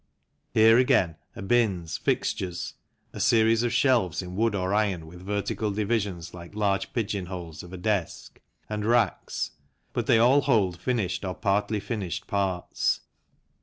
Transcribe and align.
Here, 0.51 0.79
again, 0.79 1.17
are 1.35 1.43
bins, 1.43 1.99
fixtures 1.99 2.73
(a 3.13 3.19
series 3.19 3.61
of 3.61 3.71
shelves 3.71 4.23
in 4.23 4.35
wood 4.35 4.55
or 4.55 4.73
iron 4.73 5.05
with 5.05 5.21
vertical 5.23 5.69
divisions 5.69 6.33
like 6.33 6.55
large 6.55 6.91
pigeon 6.91 7.27
holes 7.27 7.61
of 7.61 7.71
a 7.71 7.77
desk), 7.77 8.41
and 8.67 8.83
racks, 8.83 9.51
but 9.93 10.07
they 10.07 10.17
all 10.17 10.41
hold 10.41 10.79
finished 10.81 11.23
or 11.23 11.35
partly 11.35 11.79
finished 11.79 12.25
parts. 12.25 13.01